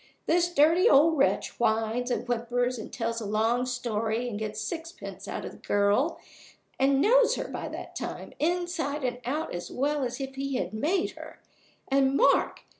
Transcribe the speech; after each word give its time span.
This 0.25 0.51
dirty 0.51 0.89
old 0.89 1.19
wretch 1.19 1.59
whines 1.59 2.09
and 2.09 2.25
whimpers 2.27 2.79
and 2.79 2.91
tells 2.91 3.21
a 3.21 3.25
long 3.27 3.67
story, 3.67 4.27
and 4.27 4.39
gets 4.39 4.59
sixpence 4.59 5.27
out 5.27 5.45
of 5.45 5.51
the 5.51 5.59
girl 5.59 6.19
and 6.79 6.99
knows 6.99 7.35
her 7.35 7.47
by 7.47 7.67
that 7.67 7.95
time, 7.95 8.33
inside 8.39 9.03
and 9.03 9.19
out, 9.25 9.53
as 9.53 9.69
well 9.69 10.01
as 10.03 10.19
if 10.19 10.33
he 10.33 10.55
had 10.55 10.73
made 10.73 11.11
her 11.11 11.39
and, 11.87 12.17
mark! 12.17 12.61